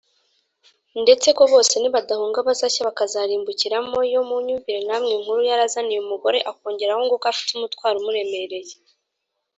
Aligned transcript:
ndetse 1.03 1.27
ko 1.37 1.43
bose 1.53 1.73
nibadahunga 1.77 2.39
bazashya 2.47 2.81
bakazarimbukiramo 2.89 3.99
yo 4.13 4.21
munyumvire 4.29 4.81
namwe 4.87 5.11
inkuru 5.17 5.39
yari 5.49 5.61
azaniye 5.67 5.99
umugore, 6.01 6.37
akongeraho 6.51 7.01
ngo 7.05 7.15
ko 7.21 7.25
afite 7.31 7.51
umutwaro 7.53 7.95
umuremereye. 7.99 8.73